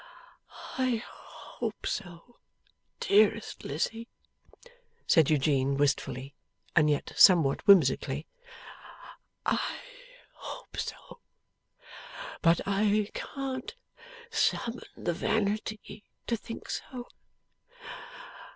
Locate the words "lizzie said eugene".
3.63-5.77